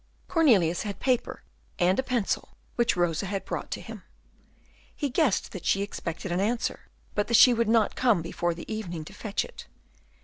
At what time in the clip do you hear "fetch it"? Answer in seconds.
9.13-9.67